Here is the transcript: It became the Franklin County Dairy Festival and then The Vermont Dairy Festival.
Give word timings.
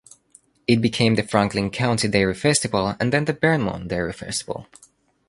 It 0.65 0.81
became 0.81 1.13
the 1.13 1.21
Franklin 1.21 1.69
County 1.69 2.07
Dairy 2.07 2.33
Festival 2.33 2.95
and 2.99 3.13
then 3.13 3.25
The 3.25 3.33
Vermont 3.33 3.87
Dairy 3.89 4.13
Festival. 4.13 4.65